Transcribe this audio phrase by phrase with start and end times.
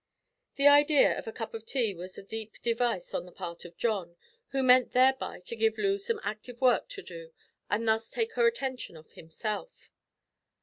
[0.55, 3.77] The idea of a cup of tea was a deep device on the part of
[3.77, 4.15] John,
[4.47, 7.31] who meant thereby to give Loo some active work to do
[7.69, 9.91] and thus take her attention off himself.